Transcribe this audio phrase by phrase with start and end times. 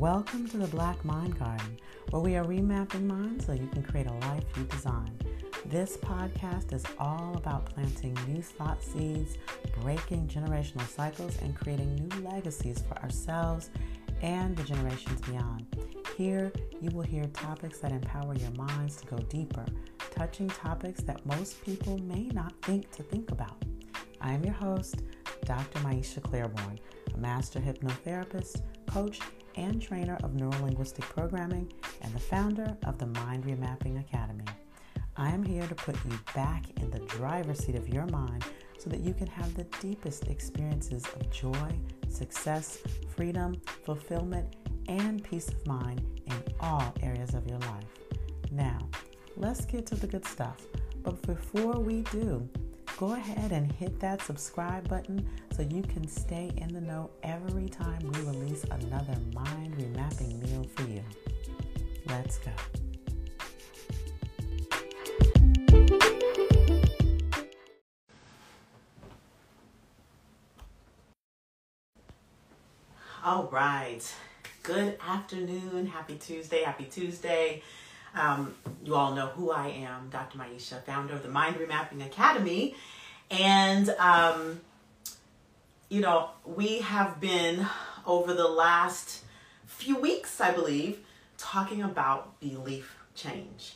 [0.00, 4.06] Welcome to the Black Mind Garden, where we are remapping minds so you can create
[4.06, 5.14] a life you design.
[5.66, 9.36] This podcast is all about planting new thought seeds,
[9.82, 13.68] breaking generational cycles, and creating new legacies for ourselves
[14.22, 15.66] and the generations beyond.
[16.16, 19.66] Here, you will hear topics that empower your minds to go deeper,
[20.12, 23.62] touching topics that most people may not think to think about.
[24.22, 25.02] I am your host,
[25.44, 25.78] Dr.
[25.80, 26.78] Maiysha Clairborne,
[27.14, 29.20] a master hypnotherapist, coach,
[29.56, 31.72] and trainer of neurolinguistic programming,
[32.02, 34.44] and the founder of the Mind Remapping Academy.
[35.16, 38.44] I am here to put you back in the driver's seat of your mind
[38.78, 41.78] so that you can have the deepest experiences of joy,
[42.08, 42.78] success,
[43.14, 44.56] freedom, fulfillment,
[44.88, 47.84] and peace of mind in all areas of your life.
[48.50, 48.78] Now,
[49.36, 50.66] let's get to the good stuff.
[51.02, 52.48] But before we do,
[53.00, 57.66] go ahead and hit that subscribe button so you can stay in the know every
[57.66, 61.02] time we release another mind remapping meal for you.
[62.04, 62.50] Let's go.
[73.24, 74.02] All right.
[74.62, 75.86] Good afternoon.
[75.86, 76.64] Happy Tuesday.
[76.64, 77.62] Happy Tuesday.
[78.14, 80.38] Um, you all know who I am, Dr.
[80.38, 82.74] Maiysha, founder of the Mind Remapping Academy.
[83.30, 84.60] And, um,
[85.88, 87.66] you know, we have been
[88.06, 89.22] over the last
[89.66, 90.98] few weeks, I believe,
[91.38, 93.74] talking about belief change.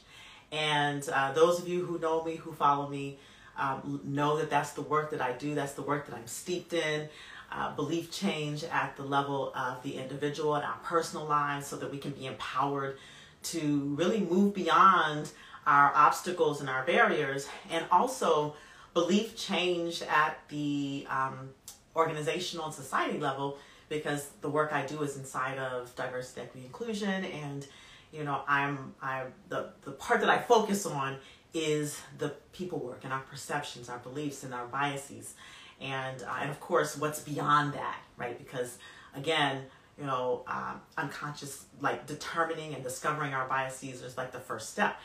[0.50, 3.18] And uh, those of you who know me, who follow me,
[3.56, 6.72] um, know that that's the work that I do, that's the work that I'm steeped
[6.72, 7.08] in.
[7.52, 11.88] Uh, belief change at the level of the individual and our personal lives so that
[11.88, 12.98] we can be empowered
[13.44, 15.30] to really move beyond
[15.66, 18.54] our obstacles and our barriers, and also
[18.92, 21.50] belief change at the um,
[21.96, 27.24] organizational and society level because the work I do is inside of diversity, equity, inclusion,
[27.24, 27.66] and
[28.12, 31.16] you know I'm I the the part that I focus on
[31.52, 35.34] is the people work and our perceptions, our beliefs, and our biases,
[35.80, 38.38] and uh, and of course what's beyond that, right?
[38.38, 38.78] Because
[39.14, 39.62] again,
[39.98, 44.98] you know, um, unconscious, like determining and discovering our biases is like the first step.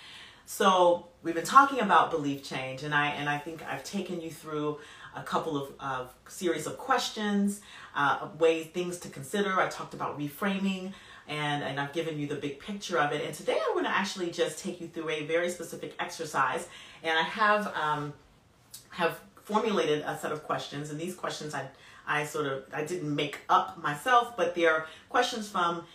[0.46, 4.32] So we've been talking about belief change, and I and I think I've taken you
[4.32, 4.80] through
[5.16, 7.62] a couple of, of series of questions,
[7.96, 9.60] uh, ways things to consider.
[9.60, 10.94] I talked about reframing,
[11.28, 13.24] and and I've given you the big picture of it.
[13.24, 16.68] And today I'm going to actually just take you through a very specific exercise,
[17.04, 18.14] and I have um,
[18.90, 21.68] have formulated a set of questions, and these questions I
[22.10, 25.86] I sort of I didn't make up myself, but they're questions from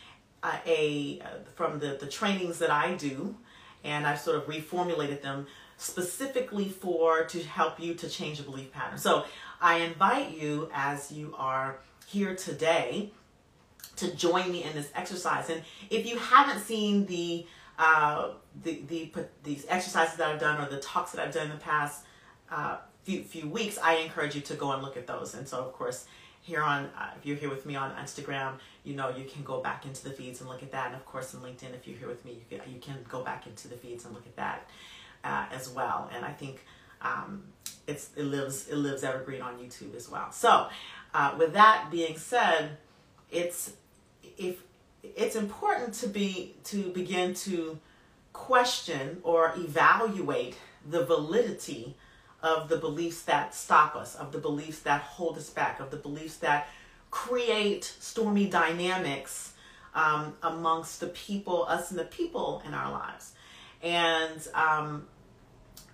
[0.43, 3.37] uh, a uh, from the the trainings that I do,
[3.83, 8.71] and I've sort of reformulated them specifically for to help you to change a belief
[8.73, 8.97] pattern.
[8.97, 9.25] So
[9.61, 13.11] I invite you as you are here today
[13.97, 15.51] to join me in this exercise.
[15.51, 17.47] And if you haven't seen the
[17.79, 18.31] uh,
[18.63, 21.65] the, the these exercises that I've done or the talks that I've done in the
[21.65, 22.05] past
[22.51, 25.35] uh, few few weeks, I encourage you to go and look at those.
[25.35, 26.07] And so, of course,
[26.41, 29.61] here on uh, if you're here with me on Instagram, you know you can go
[29.61, 30.89] back into the feeds and look at that.
[30.89, 33.23] And of course, in LinkedIn, if you're here with me, you can you can go
[33.23, 34.69] back into the feeds and look at that
[35.23, 36.11] uh, as well.
[36.15, 36.65] And I think
[37.03, 37.45] um,
[37.87, 40.33] it's it lives it lives evergreen on YouTube as well.
[40.33, 40.69] So,
[41.13, 42.79] uh, with that being said,
[43.31, 43.73] it's
[44.39, 44.63] if
[45.03, 47.79] it's important to be to begin to
[48.33, 50.57] question or evaluate
[50.91, 51.97] the validity
[52.45, 55.97] of the beliefs that stop us, of the beliefs that hold us back, of the
[55.97, 56.69] beliefs that
[57.11, 59.55] create stormy dynamics
[59.95, 63.33] um, amongst the people, us and the people in our lives.
[63.83, 65.07] And um,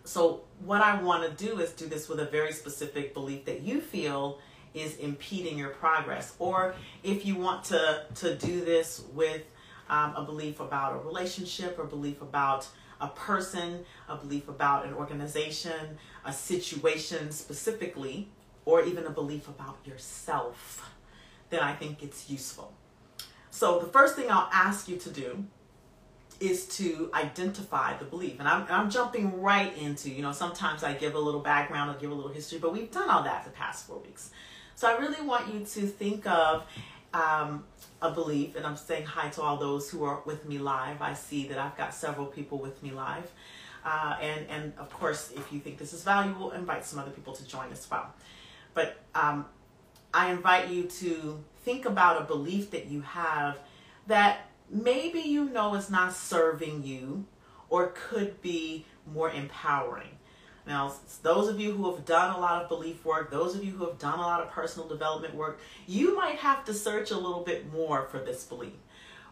[0.04, 3.60] so, what I want to do is do this with a very specific belief that
[3.60, 4.40] you feel
[4.74, 6.34] is impeding your progress.
[6.40, 6.74] Or
[7.04, 9.42] if you want to, to do this with
[9.88, 12.66] um, a belief about a relationship or belief about
[13.00, 18.28] a person, a belief about an organization, a situation specifically,
[18.64, 20.90] or even a belief about yourself,
[21.48, 22.72] then I think it's useful.
[23.50, 25.44] So the first thing I'll ask you to do
[26.38, 28.38] is to identify the belief.
[28.38, 32.00] And I'm, I'm jumping right into, you know, sometimes I give a little background, I
[32.00, 34.30] give a little history, but we've done all that the past four weeks.
[34.74, 36.64] So I really want you to think of
[37.12, 37.64] um,
[38.02, 41.02] a belief, and I'm saying hi to all those who are with me live.
[41.02, 43.30] I see that I've got several people with me live.
[43.84, 47.32] Uh, and, and of course, if you think this is valuable, invite some other people
[47.32, 48.12] to join as well.
[48.74, 49.46] But um,
[50.12, 53.58] I invite you to think about a belief that you have
[54.06, 57.24] that maybe you know is not serving you
[57.68, 60.10] or could be more empowering.
[60.70, 60.94] Now,
[61.24, 63.84] those of you who have done a lot of belief work, those of you who
[63.86, 65.58] have done a lot of personal development work,
[65.88, 68.78] you might have to search a little bit more for this belief.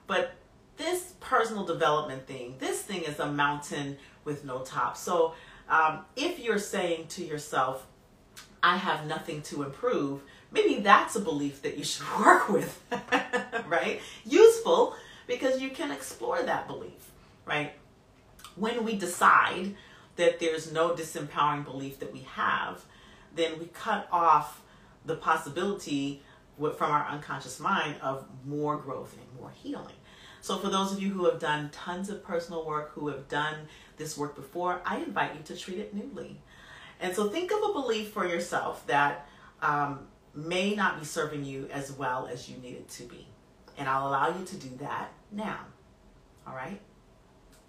[0.08, 0.32] But
[0.79, 4.96] this personal development thing, this thing is a mountain with no top.
[4.96, 5.35] So
[5.69, 7.87] um, if you're saying to yourself,
[8.61, 12.82] I have nothing to improve, maybe that's a belief that you should work with,
[13.69, 14.00] right?
[14.25, 14.96] Useful
[15.29, 17.12] because you can explore that belief,
[17.46, 17.75] right?
[18.56, 19.76] When we decide
[20.18, 22.84] that there's no disempowering belief that we have,
[23.34, 24.62] then we cut off
[25.06, 26.22] the possibility
[26.58, 29.94] from our unconscious mind of more growth and more healing.
[30.40, 33.54] So, for those of you who have done tons of personal work, who have done
[33.96, 36.40] this work before, I invite you to treat it newly.
[37.00, 39.28] And so, think of a belief for yourself that
[39.62, 43.26] um, may not be serving you as well as you need it to be.
[43.76, 45.60] And I'll allow you to do that now.
[46.46, 46.80] All right?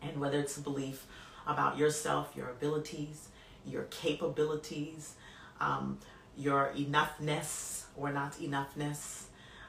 [0.01, 1.05] And whether it's a belief
[1.49, 3.29] about yourself, your abilities,
[3.65, 5.15] your capabilities,
[5.59, 5.97] um,
[6.37, 9.23] your enoughness or not enoughness,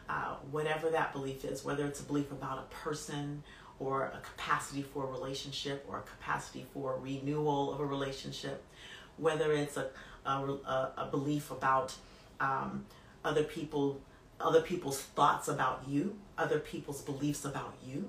[0.08, 3.42] uh, whatever that belief is, whether it's a belief about a person
[3.78, 8.62] or a capacity for a relationship or a capacity for renewal of a relationship,
[9.16, 9.88] whether it's a,
[10.26, 11.94] a, a belief about
[12.40, 12.84] um,
[13.24, 14.00] other people
[14.40, 18.08] other people's thoughts about you other people's beliefs about you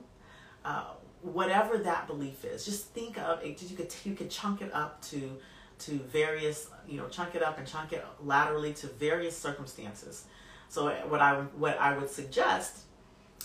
[0.64, 0.86] uh,
[1.22, 5.02] whatever that belief is just think of it you could you could chunk it up
[5.02, 5.38] to
[5.78, 10.26] to various you know chunk it up and chunk it laterally to various circumstances
[10.68, 12.80] so what i what i would suggest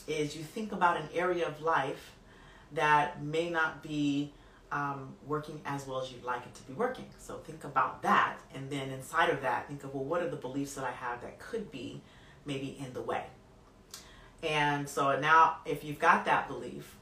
[0.07, 2.13] is you think about an area of life
[2.73, 4.33] that may not be
[4.73, 7.07] um, working as well as you'd like it to be working.
[7.19, 8.39] So think about that.
[8.55, 11.21] And then inside of that, think of, well, what are the beliefs that I have
[11.23, 12.03] that could be
[12.45, 13.25] maybe in the way?
[14.43, 16.96] And so now, if you've got that belief,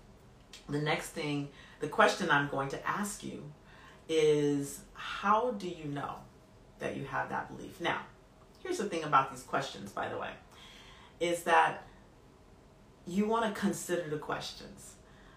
[0.68, 1.48] the next thing,
[1.80, 3.52] the question I'm going to ask you
[4.08, 6.16] is, how do you know
[6.78, 7.80] that you have that belief?
[7.80, 8.00] Now,
[8.62, 10.30] here's the thing about these questions, by the way,
[11.20, 11.86] is that
[13.06, 14.94] you want to consider the questions,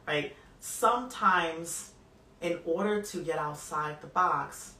[0.08, 0.36] right?
[0.60, 1.92] Sometimes
[2.42, 4.74] in order to get outside the box,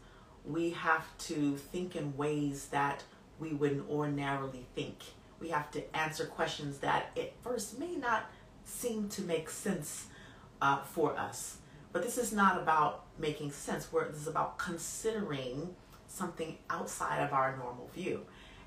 [0.46, 3.04] we have to think in ways that
[3.40, 5.00] we wouldn't ordinarily think.
[5.40, 8.26] We have to answer questions that at first may not
[8.64, 10.08] seem to make sense
[10.62, 11.58] uh, for us.
[11.94, 13.92] But this is not about making sense.
[13.92, 15.76] Where this is about considering
[16.08, 18.22] something outside of our normal view.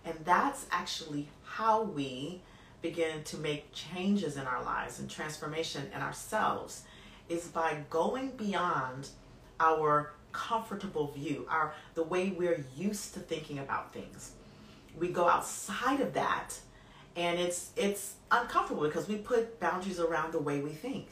[0.05, 2.41] And that's actually how we
[2.83, 6.83] begin to make changes in our lives and transformation in ourselves
[7.29, 9.09] is by going beyond
[9.59, 14.33] our comfortable view, our the way we're used to thinking about things.
[14.99, 16.59] We go outside of that
[17.17, 21.09] and it's it's uncomfortable because we put boundaries around the way we think.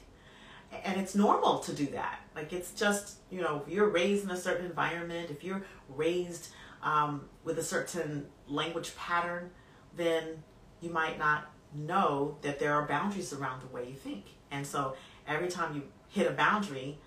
[0.84, 2.20] And it's normal to do that.
[2.34, 6.48] Like it's just, you know, if you're raised in a certain environment, if you're raised
[6.82, 9.50] um, with a certain language pattern,
[9.96, 10.42] then
[10.80, 14.24] you might not know that there are boundaries around the way you think.
[14.50, 14.94] And so
[15.26, 16.98] every time you hit a boundary,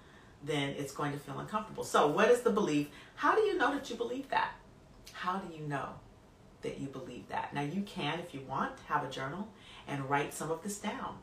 [0.44, 1.84] then it's going to feel uncomfortable.
[1.84, 2.88] So, what is the belief?
[3.16, 4.54] How do you know that you believe that?
[5.14, 5.90] How do you know
[6.62, 7.54] that you believe that?
[7.54, 9.48] Now, you can, if you want, have a journal
[9.88, 11.18] and write some of this down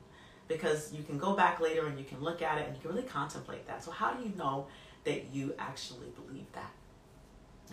[0.49, 2.91] because you can go back later and you can look at it and you can
[2.91, 3.85] really contemplate that.
[3.85, 4.67] So, how do you know
[5.05, 6.73] that you actually believe that?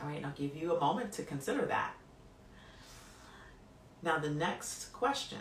[0.01, 1.94] All right, and I'll give you a moment to consider that.
[4.04, 5.39] Now, the next question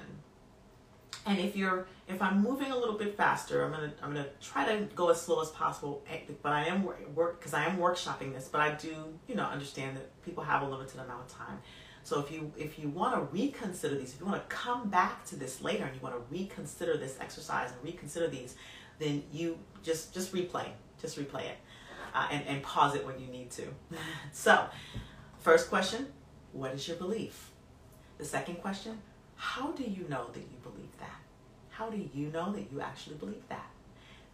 [1.27, 4.67] and if you're, if I'm moving a little bit faster, I'm gonna, I'm gonna try
[4.67, 6.03] to go as slow as possible.
[6.11, 8.49] Eh, but I am work because I am workshopping this.
[8.49, 8.95] But I do,
[9.27, 11.59] you know, understand that people have a limited amount of time.
[12.05, 15.25] So if you if you want to reconsider these, if you want to come back
[15.27, 18.57] to this later and you want to reconsider this exercise and reconsider these,
[18.99, 20.69] then you just just replay,
[21.01, 21.57] just replay it,
[22.15, 23.65] uh, and and pause it when you need to.
[24.33, 24.67] so,
[25.41, 26.13] first question:
[26.53, 27.51] What is your belief?
[28.19, 29.01] The second question:
[29.37, 31.21] how do you know that you believe that?
[31.71, 33.71] How do you know that you actually believe that?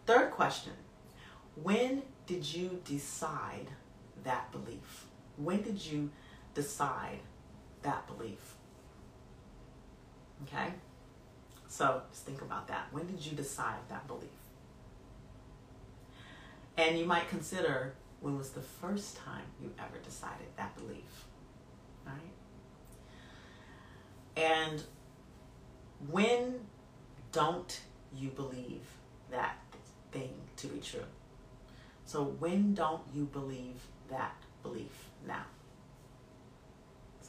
[0.05, 0.73] Third question
[1.55, 3.67] When did you decide
[4.23, 5.05] that belief?
[5.37, 6.11] When did you
[6.53, 7.19] decide
[7.83, 8.55] that belief?
[10.43, 10.73] Okay?
[11.67, 12.87] So just think about that.
[12.91, 14.29] When did you decide that belief?
[16.77, 21.25] And you might consider when was the first time you ever decided that belief?
[22.05, 22.33] Right?
[24.35, 24.83] And
[26.09, 26.61] when
[27.31, 27.81] don't
[28.15, 28.81] you believe
[29.29, 29.57] that
[30.11, 31.05] thing to be true?
[32.05, 33.75] So when don't you believe
[34.09, 35.45] that belief now?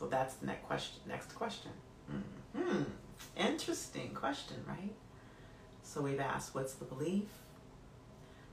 [0.03, 1.01] So that's the next question.
[1.07, 1.71] Next question.
[2.57, 2.83] Hmm.
[3.37, 4.93] Interesting question, right?
[5.85, 7.29] So we've asked, what's the belief?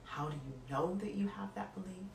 [0.03, 2.11] How do you know that you have that belief?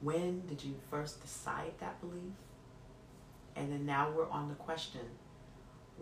[0.00, 2.34] When did you first decide that belief?
[3.54, 5.02] And then now we're on the question,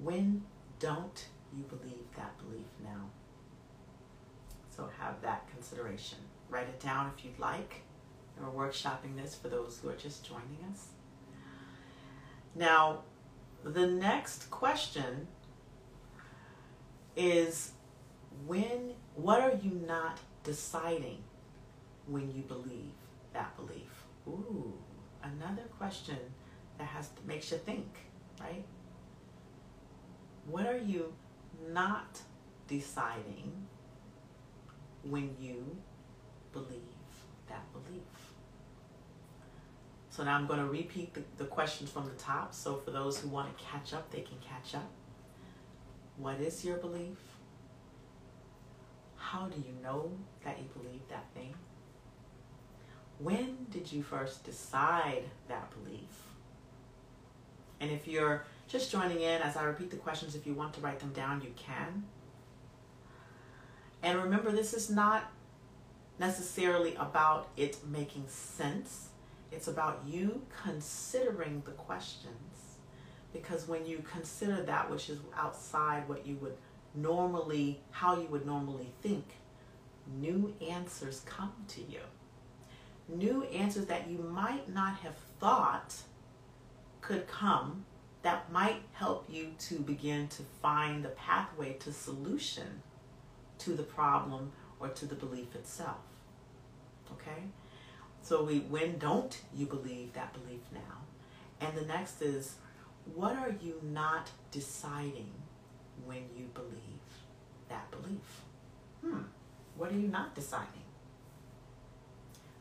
[0.02, 0.44] when
[0.78, 3.10] don't you believe that belief now?
[4.70, 6.20] So have that consideration.
[6.48, 7.82] Write it down if you'd like.
[8.40, 10.86] We're workshopping this for those who are just joining us.
[12.54, 13.00] Now,
[13.64, 15.26] the next question
[17.16, 17.72] is
[18.46, 21.22] when what are you not deciding
[22.06, 22.92] when you believe
[23.32, 24.04] that belief?
[24.28, 24.74] Ooh,
[25.22, 26.18] another question
[26.78, 27.86] that has to makes you think,
[28.40, 28.64] right?
[30.46, 31.14] What are you
[31.70, 32.20] not
[32.68, 33.66] deciding
[35.02, 35.76] when you
[36.52, 36.80] believe
[37.48, 38.02] that belief?
[40.14, 42.54] So now I'm going to repeat the, the questions from the top.
[42.54, 44.88] So for those who want to catch up, they can catch up.
[46.18, 47.18] What is your belief?
[49.16, 50.12] How do you know
[50.44, 51.52] that you believe that thing?
[53.18, 56.22] When did you first decide that belief?
[57.80, 60.80] And if you're just joining in, as I repeat the questions, if you want to
[60.80, 62.04] write them down, you can.
[64.00, 65.32] And remember, this is not
[66.20, 69.08] necessarily about it making sense.
[69.54, 72.76] It's about you considering the questions.
[73.32, 76.56] Because when you consider that which is outside what you would
[76.94, 79.24] normally, how you would normally think,
[80.18, 82.00] new answers come to you.
[83.08, 85.94] New answers that you might not have thought
[87.00, 87.84] could come
[88.22, 92.82] that might help you to begin to find the pathway to solution
[93.58, 95.98] to the problem or to the belief itself.
[97.12, 97.42] Okay?
[98.24, 101.02] So we when don't you believe that belief now?
[101.60, 102.54] And the next is
[103.14, 105.30] what are you not deciding
[106.06, 107.02] when you believe
[107.68, 108.40] that belief?
[109.02, 109.24] Hmm.
[109.76, 110.68] What are you not deciding?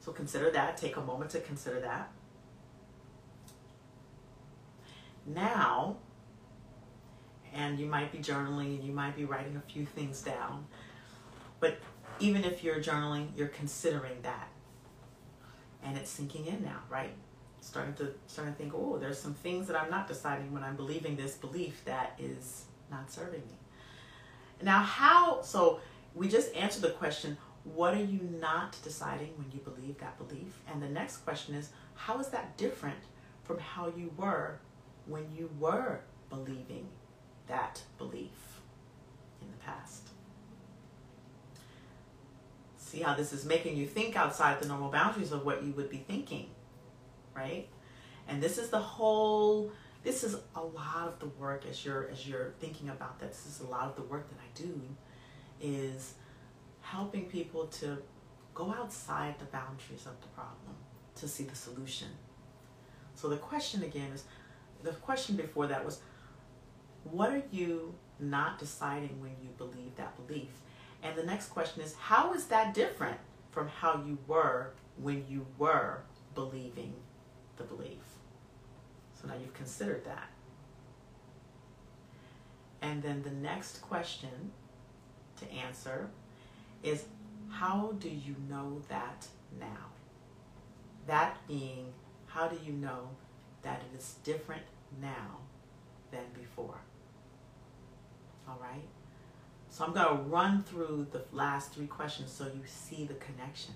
[0.02, 0.76] So consider that.
[0.76, 2.12] Take a moment to consider that.
[5.26, 5.96] Now,
[7.54, 10.66] and you might be journaling and you might be writing a few things down,
[11.62, 11.78] but
[12.20, 14.50] even if you're journaling, you're considering that.
[15.84, 17.14] And it's sinking in now, right?
[17.62, 20.76] Starting to starting to think, oh, there's some things that I'm not deciding when I'm
[20.76, 23.58] believing this belief that is not serving me.
[24.62, 25.80] Now, how so
[26.16, 30.60] we just answered the question, what are you not deciding when you believe that belief?
[30.72, 33.00] And the next question is, how is that different
[33.44, 34.60] from how you were
[35.06, 36.00] when you were
[36.30, 36.88] believing
[37.48, 38.62] that belief
[39.42, 40.10] in the past?
[42.94, 45.90] See how this is making you think outside the normal boundaries of what you would
[45.90, 46.52] be thinking,
[47.36, 47.68] right?
[48.28, 49.72] And this is the whole
[50.04, 53.30] this is a lot of the work as you're as you're thinking about that.
[53.32, 54.80] This is a lot of the work that I do
[55.60, 56.14] is
[56.82, 57.98] helping people to
[58.54, 60.76] go outside the boundaries of the problem
[61.16, 62.10] to see the solution.
[63.16, 64.26] So the question again is
[64.84, 66.00] the question before that was
[67.06, 70.52] what are you not deciding when you believe that belief?
[71.04, 73.18] And the next question is how is that different
[73.52, 76.00] from how you were when you were
[76.34, 76.94] believing
[77.58, 78.00] the belief?
[79.14, 80.30] So now you've considered that.
[82.82, 84.52] And then the next question
[85.40, 86.10] to answer
[86.84, 87.06] is
[87.50, 89.28] how do you know that
[89.60, 89.92] now?
[91.08, 91.94] That being,
[92.28, 93.10] how do you know
[93.62, 94.64] that it is different
[95.02, 95.40] now
[96.12, 96.80] than before?
[98.48, 98.88] All right?
[99.74, 103.74] So I'm going to run through the last three questions so you see the connection.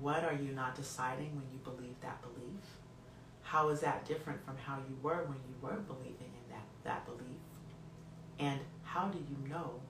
[0.00, 2.62] What are you not deciding when you believe that belief?
[3.42, 7.06] How is that different from how you were when you were believing in that, that
[7.06, 7.40] belief?
[8.38, 9.80] And how do you know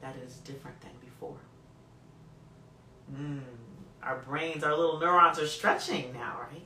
[0.00, 1.40] that is different than before?
[3.12, 3.40] Mm,
[4.00, 6.62] our brains, our little neurons are stretching now, right?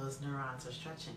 [0.00, 1.16] Those neurons are stretching.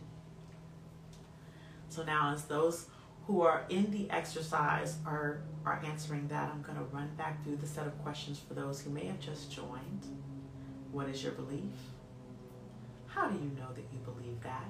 [1.87, 2.87] So now, as those
[3.31, 7.55] who are in the exercise are, are answering that, I'm going to run back through
[7.55, 10.05] the set of questions for those who may have just joined.
[10.91, 11.71] What is your belief?
[13.07, 14.69] How do you know that you believe that?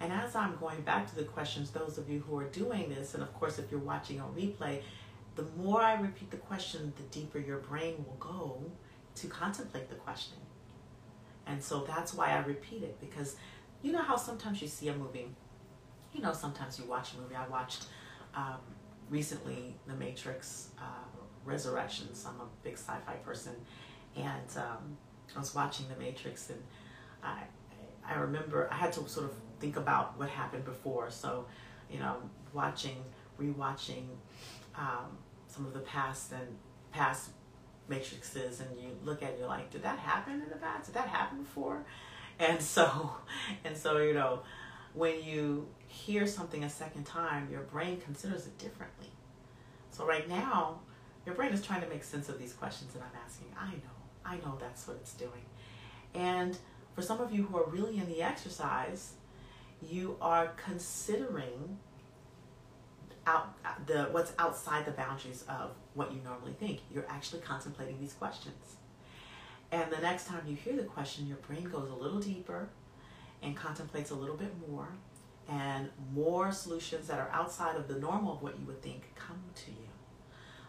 [0.00, 3.14] And as I'm going back to the questions, those of you who are doing this,
[3.14, 4.82] and of course, if you're watching on replay,
[5.36, 8.60] the more I repeat the question, the deeper your brain will go
[9.14, 10.36] to contemplate the question.
[11.46, 13.36] And so that's why I repeat it because
[13.80, 15.28] you know how sometimes you see a movie,
[16.14, 17.34] you know, sometimes you watch a movie.
[17.34, 17.86] I watched
[18.34, 18.60] um,
[19.10, 20.82] recently The Matrix uh,
[21.44, 22.24] Resurrections.
[22.26, 23.54] I'm a big sci fi person.
[24.16, 24.96] And um,
[25.34, 26.62] I was watching The Matrix and
[27.22, 27.42] I,
[28.08, 31.10] I remember I had to sort of think about what happened before.
[31.10, 31.46] So,
[31.90, 32.16] you know,
[32.52, 33.02] watching,
[33.40, 34.04] rewatching
[34.76, 35.18] um,
[35.48, 36.56] some of the past and
[36.92, 37.30] past
[37.88, 40.86] matrices, and you look at it, you're like, did that happen in the past?
[40.86, 41.84] Did that happen before?
[42.38, 43.10] And so,
[43.64, 44.40] and so, you know,
[44.94, 49.10] when you hear something a second time, your brain considers it differently.
[49.90, 50.80] So right now,
[51.26, 53.48] your brain is trying to make sense of these questions that I'm asking.
[53.58, 55.44] I know, I know that's what it's doing.
[56.14, 56.56] And
[56.94, 59.14] for some of you who are really in the exercise,
[59.82, 61.78] you are considering
[63.26, 66.80] out the what's outside the boundaries of what you normally think.
[66.92, 68.76] You're actually contemplating these questions.
[69.72, 72.68] And the next time you hear the question, your brain goes a little deeper
[73.42, 74.88] and contemplates a little bit more,
[75.48, 79.42] and more solutions that are outside of the normal of what you would think come
[79.54, 79.88] to you.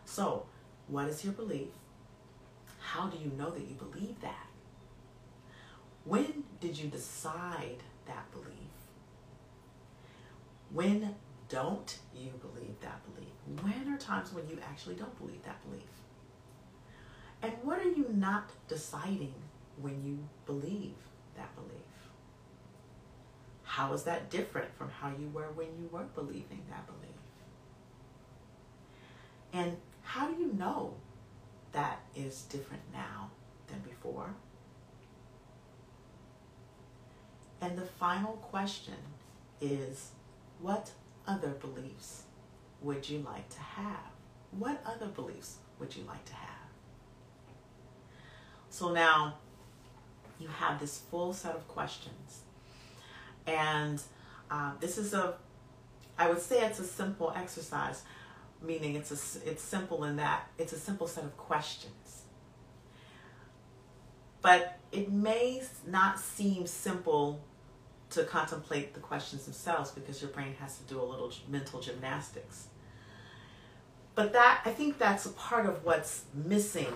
[0.06, 0.46] So,
[0.88, 1.70] what is your belief?
[2.80, 4.48] How do you know that you believe that?
[6.04, 8.52] When did you decide that belief?
[10.72, 11.16] When
[11.50, 13.64] don't you believe that belief?
[13.64, 15.84] When are times when you actually don't believe that belief?
[17.42, 19.34] And what are you not deciding
[19.80, 20.96] when you believe
[21.36, 21.85] that belief?
[23.76, 27.18] How is that different from how you were when you were believing that belief?
[29.52, 30.94] And how do you know
[31.74, 33.32] that is different now
[33.68, 34.30] than before?
[37.60, 38.96] And the final question
[39.60, 40.12] is
[40.62, 40.92] what
[41.28, 42.24] other beliefs
[42.82, 44.08] would you like to have?
[44.52, 46.70] What other beliefs would you like to have?
[48.70, 49.36] So now
[50.40, 52.45] you have this full set of questions.
[53.48, 54.02] And
[54.50, 55.36] uh, this is a,
[56.18, 58.04] I would say it's a simple exercise,
[58.62, 62.24] meaning it's a, it's simple in that it's a simple set of questions.
[64.42, 67.42] But it may not seem simple
[68.12, 72.68] to contemplate the questions themselves because your brain has to do a little mental gymnastics.
[74.14, 76.94] But that I think that's a part of what's missing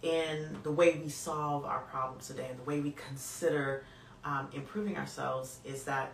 [0.00, 3.84] in the way we solve our problems today and the way we consider
[4.24, 6.12] um, improving ourselves is that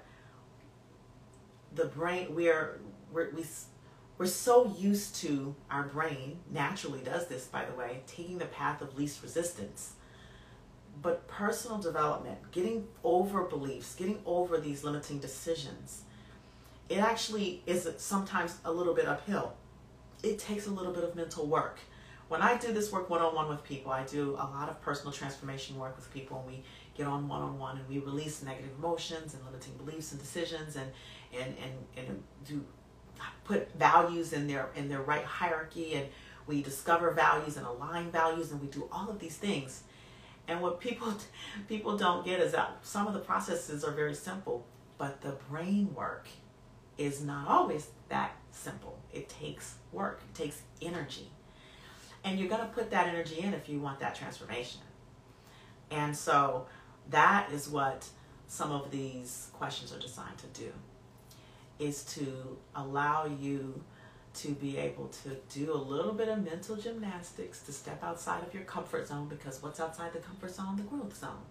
[1.75, 2.81] the brain we are
[3.13, 3.45] we're, we
[4.17, 8.81] we're so used to our brain naturally does this by the way taking the path
[8.81, 9.93] of least resistance
[11.03, 16.03] but personal development, getting over beliefs, getting over these limiting decisions,
[16.89, 19.55] it actually is sometimes a little bit uphill.
[20.23, 21.79] It takes a little bit of mental work.
[22.29, 24.81] When I do this work one on one with people, I do a lot of
[24.83, 26.63] personal transformation work with people, and we
[26.99, 30.77] get on one on one and we release negative emotions and limiting beliefs and decisions
[30.77, 30.91] and
[31.33, 32.63] and and, and do
[33.45, 36.07] put values in their in their right hierarchy and
[36.47, 39.85] we discover values and align values and we do all of these things
[40.49, 41.15] and what people
[41.69, 45.95] people don't get is that some of the processes are very simple, but the brain
[45.95, 46.27] work
[46.97, 48.99] is not always that simple.
[49.13, 51.31] It takes work, it takes energy.
[52.25, 54.81] And you're going to put that energy in if you want that transformation.
[55.91, 56.67] And so
[57.11, 58.09] that is what
[58.47, 60.73] some of these questions are designed to do
[61.79, 63.83] is to allow you
[64.35, 68.55] to be able to do a little bit of mental gymnastics to step outside of
[68.55, 70.77] your comfort zone because what's outside the comfort zone?
[70.77, 71.43] The growth zone.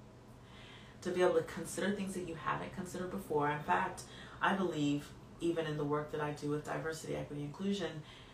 [1.01, 3.51] To be able to consider things that you haven't considered before.
[3.51, 4.03] In fact,
[4.41, 5.07] I believe
[5.39, 7.91] even in the work that I do with diversity, equity, inclusion,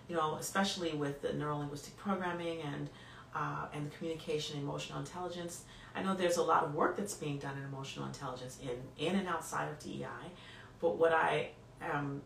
[0.07, 2.89] you know, especially with the neurolinguistic programming and
[3.35, 5.63] uh, and communication, emotional intelligence.
[5.95, 9.15] I know there's a lot of work that's being done in emotional intelligence in in
[9.15, 10.31] and outside of DEI,
[10.79, 11.49] but what I
[11.81, 12.21] am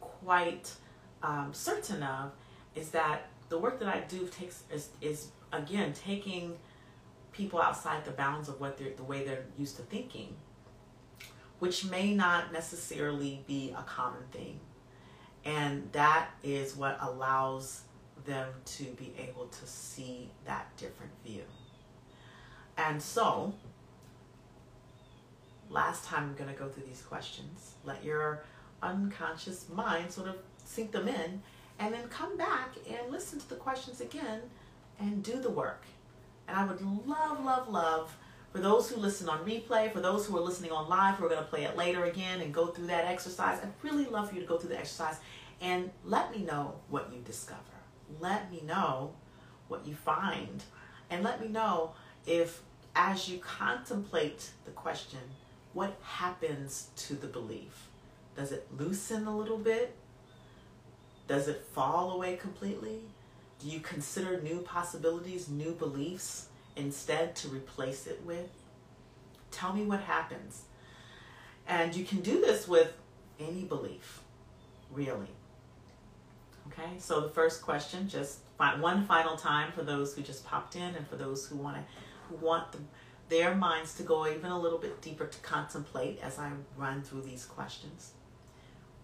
[0.00, 0.72] quite
[1.22, 2.32] um, certain of
[2.74, 6.56] is that the work that I do takes is, is again taking
[7.32, 10.34] people outside the bounds of what they're the way they're used to thinking,
[11.58, 14.60] which may not necessarily be a common thing,
[15.44, 17.82] and that is what allows
[18.26, 21.42] them to be able to see that different view.
[22.76, 23.54] And so,
[25.70, 27.74] last time I'm going to go through these questions.
[27.84, 28.42] Let your
[28.82, 31.42] unconscious mind sort of sink them in,
[31.78, 34.40] and then come back and listen to the questions again
[34.98, 35.84] and do the work.
[36.48, 38.16] And I would love, love, love
[38.52, 41.28] for those who listen on replay, for those who are listening on live, who are
[41.28, 43.58] going to play it later again and go through that exercise.
[43.62, 45.18] I'd really love for you to go through the exercise
[45.60, 47.60] and let me know what you discover.
[48.20, 49.12] Let me know
[49.68, 50.62] what you find.
[51.10, 51.92] And let me know
[52.26, 52.62] if,
[52.94, 55.20] as you contemplate the question,
[55.72, 57.88] what happens to the belief?
[58.36, 59.94] Does it loosen a little bit?
[61.28, 63.00] Does it fall away completely?
[63.58, 68.50] Do you consider new possibilities, new beliefs instead to replace it with?
[69.50, 70.62] Tell me what happens.
[71.66, 72.92] And you can do this with
[73.40, 74.20] any belief,
[74.90, 75.35] really.
[76.66, 78.40] Okay, so the first question, just
[78.78, 81.82] one final time for those who just popped in and for those who want to
[82.28, 82.78] who want the,
[83.28, 87.22] their minds to go even a little bit deeper to contemplate as I run through
[87.22, 88.12] these questions.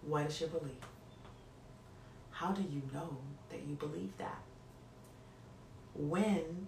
[0.01, 0.73] What is your belief?
[2.31, 3.17] How do you know
[3.49, 4.41] that you believe that?
[5.93, 6.67] When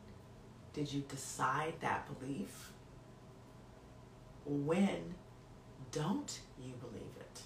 [0.73, 2.71] did you decide that belief?
[4.45, 5.15] When
[5.91, 7.41] don't you believe it?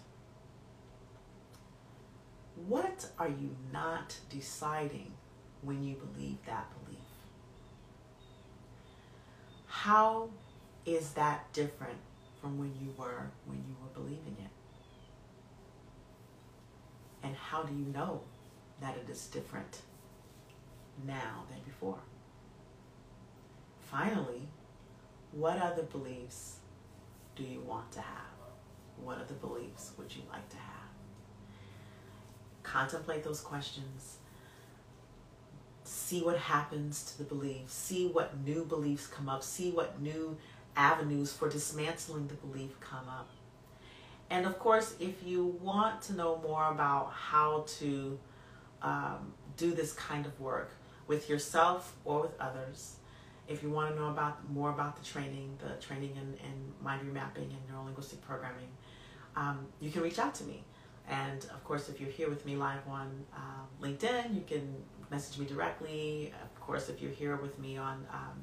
[2.67, 5.13] What are you not deciding
[5.61, 6.99] when you believe that belief?
[9.67, 10.29] How
[10.85, 11.99] is that different
[12.41, 14.51] from when you were when you were believing it?
[17.23, 18.21] And how do you know
[18.81, 19.81] that it is different
[21.05, 21.99] now than before?
[23.79, 24.47] Finally,
[25.31, 26.57] what other beliefs
[27.35, 28.25] do you want to have?
[29.01, 30.98] What other beliefs would you like to have?
[32.71, 34.17] Contemplate those questions.
[35.83, 37.73] See what happens to the beliefs.
[37.73, 39.41] See what new beliefs come up.
[39.41, 40.37] See what new
[40.75, 43.27] avenues for dismantling the belief come up.
[44.29, 48.19] And of course, if you want to know more about how to
[48.83, 50.69] um, do this kind of work
[51.07, 52.97] with yourself or with others,
[53.47, 57.01] if you want to know about more about the training, the training in, in mind
[57.01, 58.69] remapping and neurolinguistic programming,
[59.35, 60.63] um, you can reach out to me.
[61.09, 64.75] And of course, if you're here with me live on uh, LinkedIn, you can
[65.09, 66.31] message me directly.
[66.43, 68.39] Of course, if you're here with me on um,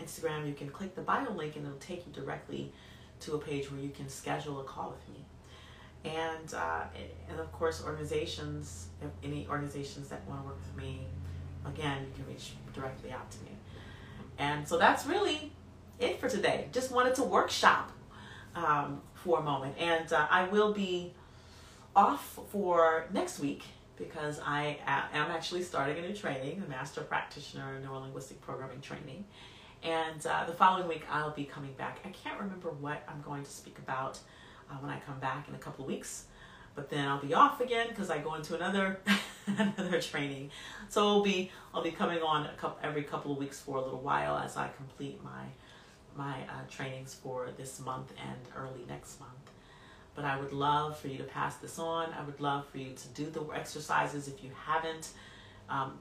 [0.00, 2.72] Instagram, you can click the bio link and it'll take you directly
[3.20, 5.24] to a page where you can schedule a call with me.
[6.04, 6.84] And, uh,
[7.28, 8.86] and of course, organizations,
[9.24, 11.00] any organizations that want to work with me,
[11.66, 13.50] again, you can reach directly out to me.
[14.38, 15.52] And so that's really
[15.98, 16.68] it for today.
[16.70, 17.90] Just wanted to workshop
[18.54, 19.74] um, for a moment.
[19.78, 21.12] And uh, I will be
[21.98, 23.64] off for next week
[23.96, 29.24] because I am actually starting a new training, a Master Practitioner Neurolinguistic Programming Training.
[29.82, 31.98] And uh, the following week, I'll be coming back.
[32.04, 34.20] I can't remember what I'm going to speak about
[34.70, 36.26] uh, when I come back in a couple of weeks,
[36.76, 39.00] but then I'll be off again because I go into another
[39.48, 40.52] another training.
[40.88, 43.82] So I'll be I'll be coming on a couple, every couple of weeks for a
[43.82, 45.46] little while as I complete my
[46.16, 49.37] my uh, trainings for this month and early next month.
[50.18, 52.12] But I would love for you to pass this on.
[52.12, 55.10] I would love for you to do the exercises if you haven't
[55.68, 55.96] um,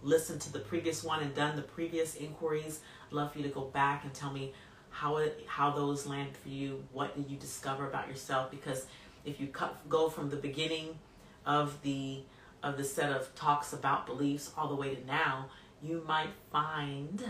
[0.00, 2.78] listened to the previous one and done the previous inquiries.
[3.08, 4.52] I'd love for you to go back and tell me
[4.90, 6.84] how it how those landed for you.
[6.92, 8.48] What did you discover about yourself?
[8.52, 8.86] Because
[9.24, 10.96] if you cut, go from the beginning
[11.44, 12.22] of the
[12.62, 15.46] of the set of talks about beliefs all the way to now,
[15.82, 17.24] you might find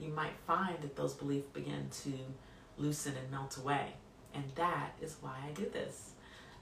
[0.00, 2.14] you might find that those beliefs begin to
[2.78, 3.92] loosen and melt away.
[4.34, 6.12] And that is why I do this.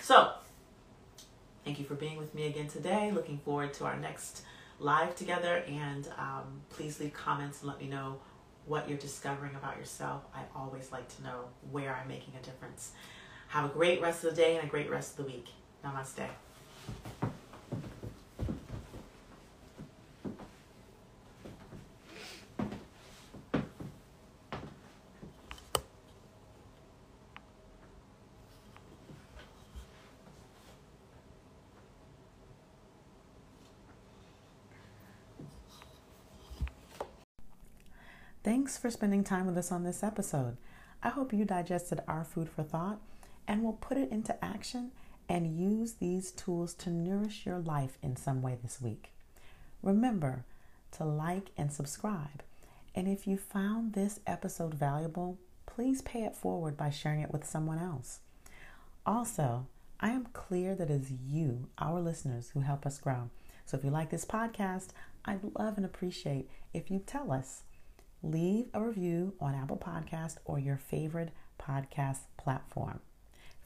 [0.00, 0.32] So,
[1.64, 3.10] thank you for being with me again today.
[3.12, 4.42] Looking forward to our next
[4.78, 5.62] live together.
[5.66, 8.18] And um, please leave comments and let me know
[8.66, 10.22] what you're discovering about yourself.
[10.34, 12.92] I always like to know where I'm making a difference.
[13.48, 15.48] Have a great rest of the day and a great rest of the week.
[15.84, 16.28] Namaste.
[38.46, 40.56] Thanks for spending time with us on this episode.
[41.02, 43.00] I hope you digested our food for thought
[43.48, 44.92] and will put it into action
[45.28, 49.10] and use these tools to nourish your life in some way this week.
[49.82, 50.44] Remember
[50.92, 52.44] to like and subscribe.
[52.94, 57.44] And if you found this episode valuable, please pay it forward by sharing it with
[57.44, 58.20] someone else.
[59.04, 59.66] Also,
[59.98, 63.28] I am clear that it is you, our listeners, who help us grow.
[63.64, 64.90] So if you like this podcast,
[65.24, 67.64] I'd love and appreciate if you tell us
[68.22, 73.00] leave a review on Apple Podcast or your favorite podcast platform.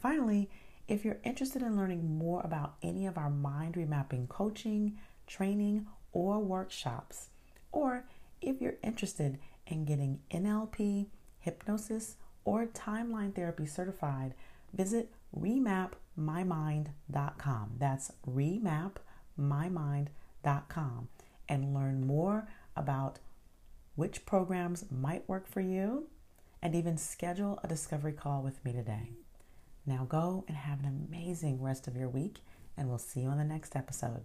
[0.01, 0.51] Finally,
[0.89, 6.41] if you're interested in learning more about any of our mind remapping coaching, training, or
[6.41, 7.29] workshops,
[7.71, 8.05] or
[8.41, 11.07] if you're interested in getting NLP,
[11.39, 14.35] hypnosis, or timeline therapy certified,
[14.73, 17.71] visit remapmymind.com.
[17.79, 21.09] That's remapmymind.com
[21.49, 23.19] and learn more about
[24.01, 26.07] which programs might work for you,
[26.63, 29.11] and even schedule a discovery call with me today.
[29.85, 32.39] Now go and have an amazing rest of your week,
[32.79, 34.23] and we'll see you on the next episode.